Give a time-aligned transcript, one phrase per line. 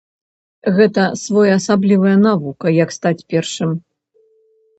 [0.77, 3.79] Гэта своеасаблівая навука, як стаць першым.